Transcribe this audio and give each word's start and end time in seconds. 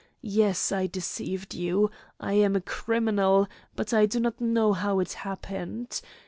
Yes, 0.23 0.71
I 0.71 0.87
deceived 0.87 1.53
you, 1.53 1.91
I 2.19 2.33
am 2.33 2.55
a 2.55 2.61
criminal, 2.61 3.47
but 3.75 3.93
I 3.93 4.07
do 4.07 4.19
not 4.19 4.41
know 4.41 4.73
how 4.73 4.97
it 4.99 5.13
happened. 5.13 6.01